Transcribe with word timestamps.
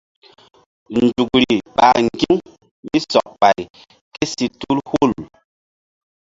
Nzukri 0.99 1.51
ɓa 1.75 1.87
ŋgi̧-u 2.05 2.35
mí 2.87 2.97
sɔk 3.11 3.27
ɓay 3.41 3.59
ké 4.13 4.23
si 4.33 4.45
tul 4.59 4.77
hul. 4.89 5.11